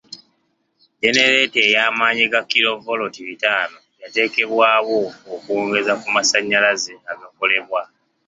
[1.01, 4.97] Genereeta ey'amaanyi ga kilo voloti bitaano yateekebwawo
[5.33, 7.81] okwongeza ku masanyalaze agakolebwa.